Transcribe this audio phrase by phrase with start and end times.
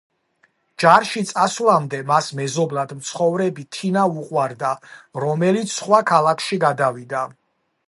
[0.83, 4.73] ჯარში წასვლამდე მას მეზობლად მცხოვრები თინა უყვარდა,
[5.27, 7.25] რომელიც სხვა ქალაქში გადავიდა.